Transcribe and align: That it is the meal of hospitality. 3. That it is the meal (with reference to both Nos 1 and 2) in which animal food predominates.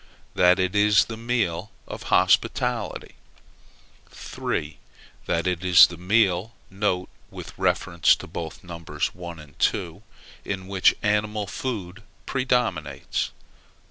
That 0.33 0.57
it 0.57 0.75
is 0.75 1.05
the 1.05 1.15
meal 1.15 1.71
of 1.87 2.09
hospitality. 2.09 3.13
3. 4.09 4.79
That 5.27 5.45
it 5.45 5.63
is 5.63 5.85
the 5.85 5.95
meal 5.97 6.55
(with 7.29 7.53
reference 7.55 8.15
to 8.15 8.25
both 8.25 8.63
Nos 8.63 9.13
1 9.13 9.37
and 9.37 9.59
2) 9.59 10.01
in 10.43 10.65
which 10.65 10.95
animal 11.03 11.45
food 11.45 12.01
predominates. 12.25 13.29